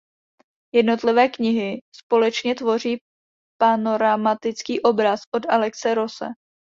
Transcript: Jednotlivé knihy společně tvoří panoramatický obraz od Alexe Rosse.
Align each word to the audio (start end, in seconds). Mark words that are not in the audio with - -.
Jednotlivé 0.75 1.29
knihy 1.29 1.81
společně 1.95 2.55
tvoří 2.55 2.97
panoramatický 3.59 4.81
obraz 4.81 5.19
od 5.35 5.49
Alexe 5.49 5.95
Rosse. 5.95 6.25